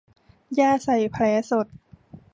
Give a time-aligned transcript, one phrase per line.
[0.59, 1.67] ยาใส่แผลสด